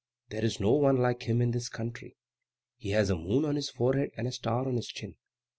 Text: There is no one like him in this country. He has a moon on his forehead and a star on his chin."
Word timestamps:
There 0.29 0.43
is 0.43 0.59
no 0.59 0.71
one 0.71 0.97
like 0.97 1.21
him 1.29 1.43
in 1.43 1.51
this 1.51 1.69
country. 1.69 2.15
He 2.75 2.89
has 2.89 3.11
a 3.11 3.15
moon 3.15 3.45
on 3.45 3.55
his 3.55 3.69
forehead 3.69 4.09
and 4.17 4.27
a 4.27 4.31
star 4.31 4.67
on 4.67 4.77
his 4.77 4.87
chin." 4.87 5.15